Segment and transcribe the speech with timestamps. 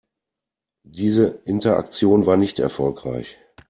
[0.89, 3.37] Diese Interaktion war nicht erfolgreich.